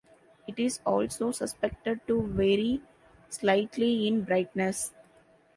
[0.47, 2.81] It is also suspected to vary
[3.29, 4.93] slightly in brightness.